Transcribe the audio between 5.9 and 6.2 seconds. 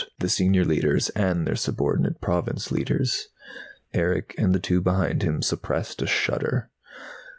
a